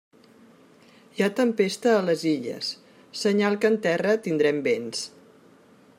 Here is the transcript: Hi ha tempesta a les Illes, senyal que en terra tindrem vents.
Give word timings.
Hi 1.17 1.25
ha 1.25 1.33
tempesta 1.39 1.93
a 1.97 2.01
les 2.07 2.23
Illes, 2.31 2.71
senyal 3.25 3.61
que 3.63 3.71
en 3.75 3.79
terra 3.87 4.19
tindrem 4.29 4.65
vents. 4.71 5.05